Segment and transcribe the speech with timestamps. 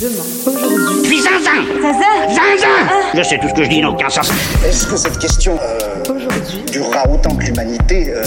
[0.00, 0.24] Demain.
[0.46, 1.02] Aujourd'hui.
[1.08, 2.66] Puis zinzin Zaza Zinzin
[3.14, 4.30] Je sais tout ce que je dis n'a aucun sens.
[4.66, 6.62] Est-ce que cette question euh, Aujourd'hui.
[6.70, 8.22] durera autant que l'humanité euh,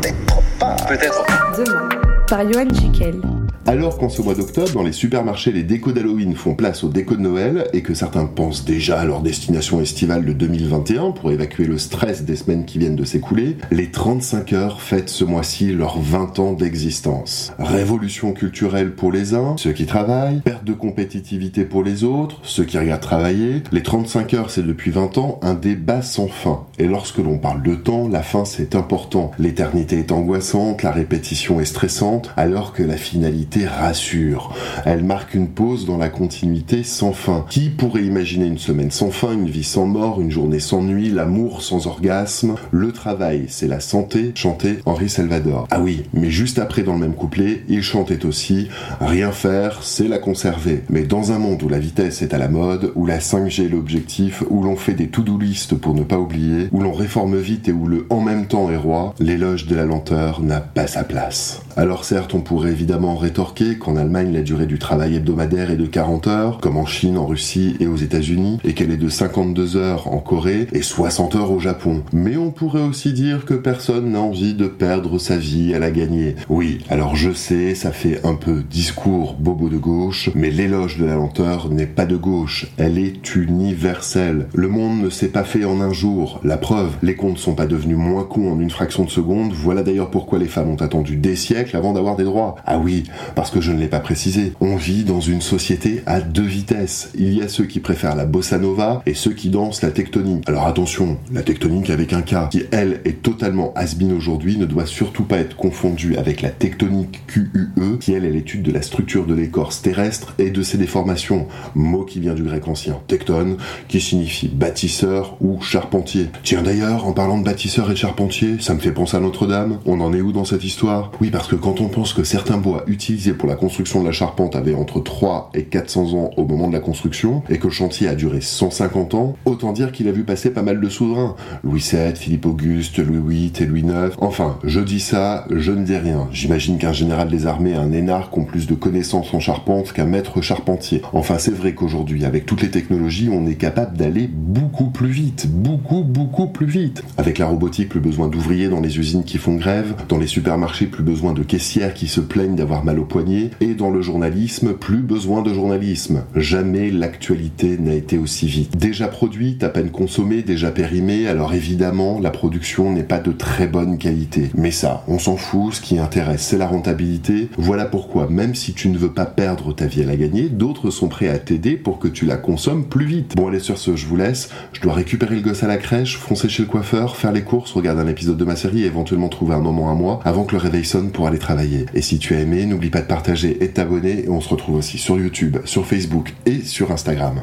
[0.00, 0.76] Peut-être pas?
[0.88, 1.24] Peut-être.
[1.58, 1.88] Demain.
[2.28, 3.20] Par Johan Jekyll.
[3.66, 7.16] Alors qu'en ce mois d'octobre, dans les supermarchés, les décos d'Halloween font place aux décos
[7.16, 11.64] de Noël et que certains pensent déjà à leur destination estivale de 2021 pour évacuer
[11.64, 15.98] le stress des semaines qui viennent de s'écouler, les 35 heures fêtent ce mois-ci leurs
[15.98, 17.54] 20 ans d'existence.
[17.58, 22.64] Révolution culturelle pour les uns, ceux qui travaillent, perte de compétitivité pour les autres, ceux
[22.64, 23.62] qui regardent travailler.
[23.72, 26.64] Les 35 heures, c'est depuis 20 ans un débat sans fin.
[26.78, 29.30] Et lorsque l'on parle de temps, la fin c'est important.
[29.38, 34.54] L'éternité est angoissante, la répétition est stressante, alors que la finalité rassure.
[34.84, 37.44] Elle marque une pause dans la continuité sans fin.
[37.48, 41.10] Qui pourrait imaginer une semaine sans fin, une vie sans mort, une journée sans nuit,
[41.10, 42.56] l'amour sans orgasme?
[42.70, 45.66] Le travail, c'est la santé, chantait Henri Salvador.
[45.70, 48.68] Ah oui, mais juste après dans le même couplet, il chantait aussi
[49.00, 50.82] Rien faire, c'est la conserver.
[50.90, 53.68] Mais dans un monde où la vitesse est à la mode, où la 5G est
[53.68, 57.68] l'objectif, où l'on fait des to-do list pour ne pas oublier, où l'on réforme vite
[57.68, 61.04] et où le en même temps est roi, l'éloge de la lenteur n'a pas sa
[61.04, 61.62] place.
[61.76, 63.43] Alors certes, on pourrait évidemment rétorquer
[63.78, 67.26] qu'en Allemagne la durée du travail hebdomadaire est de 40 heures, comme en Chine, en
[67.26, 71.50] Russie et aux États-Unis, et qu'elle est de 52 heures en Corée et 60 heures
[71.50, 72.02] au Japon.
[72.12, 75.90] Mais on pourrait aussi dire que personne n'a envie de perdre sa vie à la
[75.90, 76.36] gagner.
[76.48, 81.04] Oui, alors je sais, ça fait un peu discours bobo de gauche, mais l'éloge de
[81.04, 84.46] la lenteur n'est pas de gauche, elle est universelle.
[84.54, 86.40] Le monde ne s'est pas fait en un jour.
[86.44, 89.52] La preuve, les comptes sont pas devenus moins cons en une fraction de seconde.
[89.52, 92.56] Voilà d'ailleurs pourquoi les femmes ont attendu des siècles avant d'avoir des droits.
[92.66, 93.04] Ah oui,
[93.34, 94.52] parce que je ne l'ai pas précisé.
[94.60, 97.10] On vit dans une société à deux vitesses.
[97.14, 100.48] Il y a ceux qui préfèrent la bossa nova et ceux qui dansent la tectonique.
[100.48, 104.86] Alors attention, la tectonique avec un K, qui elle est totalement has aujourd'hui, ne doit
[104.86, 109.26] surtout pas être confondue avec la tectonique QUE, qui elle est l'étude de la structure
[109.26, 111.46] de l'écorce terrestre et de ses déformations.
[111.74, 113.56] Mot qui vient du grec ancien tecton,
[113.88, 116.26] qui signifie bâtisseur ou charpentier.
[116.42, 119.78] Tiens d'ailleurs, en parlant de bâtisseur et charpentier, ça me fait penser à Notre-Dame.
[119.86, 121.10] On en est où dans cette histoire?
[121.20, 124.12] Oui, parce que quand on pense que certains bois utilisés pour la construction de la
[124.12, 127.72] charpente avaient entre 3 et 400 ans au moment de la construction, et que le
[127.72, 131.36] chantier a duré 150 ans, autant dire qu'il a vu passer pas mal de souverains.
[131.62, 134.16] Louis VII, Philippe Auguste, Louis VIII et Louis IX.
[134.18, 136.28] Enfin, je dis ça, je ne dis rien.
[136.32, 140.40] J'imagine qu'un général des armées, un énarque, ont plus de connaissances en charpente qu'un maître
[140.40, 141.02] charpentier.
[141.12, 145.48] Enfin, c'est vrai qu'aujourd'hui, avec toutes les technologies, on est capable d'aller beaucoup plus vite.
[145.48, 147.02] Beaucoup, beaucoup plus vite.
[147.16, 149.94] Avec la robotique, plus besoin d'ouvriers dans les usines qui font grève.
[150.08, 153.50] Dans les supermarchés, plus besoin de caissières qui se plaignent d'avoir mal poignet.
[153.60, 156.24] Et dans le journalisme, plus besoin de journalisme.
[156.34, 158.76] Jamais l'actualité n'a été aussi vite.
[158.76, 163.66] Déjà produite, à peine consommée, déjà périmée, alors évidemment, la production n'est pas de très
[163.66, 164.50] bonne qualité.
[164.54, 167.48] Mais ça, on s'en fout, ce qui intéresse, c'est la rentabilité.
[167.56, 170.90] Voilà pourquoi, même si tu ne veux pas perdre ta vie à la gagner, d'autres
[170.90, 173.34] sont prêts à t'aider pour que tu la consommes plus vite.
[173.36, 174.50] Bon allez sur ce, je vous laisse.
[174.72, 177.72] Je dois récupérer le gosse à la crèche, foncer chez le coiffeur, faire les courses,
[177.72, 180.52] regarder un épisode de ma série et éventuellement trouver un moment à moi avant que
[180.52, 181.86] le réveil sonne pour aller travailler.
[181.94, 184.24] Et si tu as aimé, n'oublie partager et t'abonner.
[184.24, 187.42] Et on se retrouve aussi sur YouTube, sur Facebook et sur Instagram.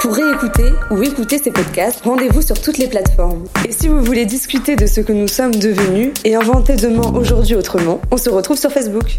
[0.00, 3.44] Pour réécouter ou écouter ces podcasts, rendez-vous sur toutes les plateformes.
[3.68, 7.56] Et si vous voulez discuter de ce que nous sommes devenus et inventer demain aujourd'hui
[7.56, 9.16] autrement, on se retrouve sur Facebook.